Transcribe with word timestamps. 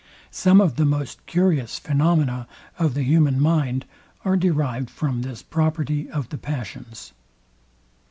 Some 0.31 0.61
of 0.61 0.77
the 0.77 0.83
most 0.85 1.23
curious 1.27 1.77
phaenomena 1.77 2.47
of 2.79 2.95
the 2.95 3.03
human 3.03 3.39
mind 3.39 3.85
are 4.25 4.35
derived 4.35 4.89
from 4.89 5.21
this 5.21 5.43
property 5.43 6.09
of 6.09 6.29
the 6.29 6.39
passions. 6.39 7.13